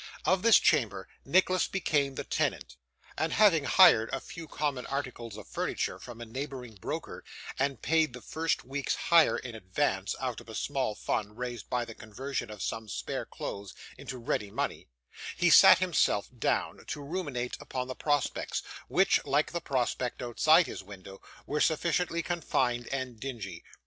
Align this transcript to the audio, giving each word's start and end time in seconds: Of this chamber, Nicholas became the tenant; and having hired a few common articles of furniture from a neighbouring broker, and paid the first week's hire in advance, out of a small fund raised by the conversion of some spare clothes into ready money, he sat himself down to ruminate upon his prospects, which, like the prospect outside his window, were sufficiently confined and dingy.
Of 0.25 0.41
this 0.41 0.57
chamber, 0.57 1.07
Nicholas 1.25 1.67
became 1.67 2.15
the 2.15 2.23
tenant; 2.23 2.75
and 3.19 3.33
having 3.33 3.65
hired 3.65 4.09
a 4.11 4.19
few 4.19 4.47
common 4.47 4.87
articles 4.87 5.37
of 5.37 5.45
furniture 5.47 5.99
from 5.99 6.19
a 6.19 6.25
neighbouring 6.25 6.73
broker, 6.73 7.23
and 7.59 7.83
paid 7.83 8.13
the 8.13 8.21
first 8.23 8.63
week's 8.63 8.95
hire 8.95 9.37
in 9.37 9.53
advance, 9.53 10.15
out 10.19 10.41
of 10.41 10.49
a 10.49 10.55
small 10.55 10.95
fund 10.95 11.37
raised 11.37 11.69
by 11.69 11.85
the 11.85 11.93
conversion 11.93 12.49
of 12.49 12.63
some 12.63 12.89
spare 12.89 13.27
clothes 13.27 13.75
into 13.95 14.17
ready 14.17 14.49
money, 14.49 14.87
he 15.37 15.51
sat 15.51 15.77
himself 15.77 16.29
down 16.35 16.83
to 16.87 16.99
ruminate 16.99 17.55
upon 17.59 17.87
his 17.87 17.97
prospects, 17.97 18.63
which, 18.87 19.23
like 19.23 19.51
the 19.51 19.61
prospect 19.61 20.23
outside 20.23 20.65
his 20.65 20.81
window, 20.81 21.21
were 21.45 21.61
sufficiently 21.61 22.23
confined 22.23 22.87
and 22.91 23.19
dingy. 23.19 23.63